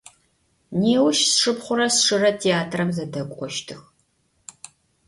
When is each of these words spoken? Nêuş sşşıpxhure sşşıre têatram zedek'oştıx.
Nêuş 0.81 1.19
sşşıpxhure 1.29 1.87
sşşıre 1.95 2.31
têatram 2.41 2.89
zedek'oştıx. 2.95 3.83